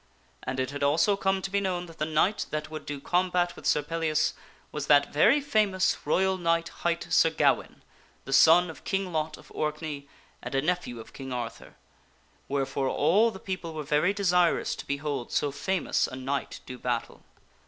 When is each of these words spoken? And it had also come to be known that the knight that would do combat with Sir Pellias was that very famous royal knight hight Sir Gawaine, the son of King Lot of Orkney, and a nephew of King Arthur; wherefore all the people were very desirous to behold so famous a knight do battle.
And 0.41 0.59
it 0.59 0.71
had 0.71 0.81
also 0.81 1.15
come 1.15 1.43
to 1.43 1.51
be 1.51 1.59
known 1.59 1.85
that 1.85 1.99
the 1.99 2.07
knight 2.07 2.47
that 2.49 2.71
would 2.71 2.87
do 2.87 2.99
combat 2.99 3.55
with 3.55 3.67
Sir 3.67 3.83
Pellias 3.83 4.33
was 4.71 4.87
that 4.87 5.13
very 5.13 5.39
famous 5.39 5.95
royal 6.05 6.39
knight 6.39 6.69
hight 6.81 7.05
Sir 7.13 7.29
Gawaine, 7.29 7.83
the 8.25 8.33
son 8.33 8.71
of 8.71 8.83
King 8.83 9.13
Lot 9.13 9.37
of 9.37 9.51
Orkney, 9.51 10.07
and 10.41 10.55
a 10.55 10.61
nephew 10.63 10.99
of 10.99 11.13
King 11.13 11.31
Arthur; 11.31 11.75
wherefore 12.47 12.89
all 12.89 13.29
the 13.29 13.37
people 13.37 13.75
were 13.75 13.83
very 13.83 14.11
desirous 14.11 14.75
to 14.77 14.87
behold 14.87 15.31
so 15.31 15.51
famous 15.51 16.07
a 16.07 16.15
knight 16.15 16.61
do 16.65 16.79
battle. 16.79 17.21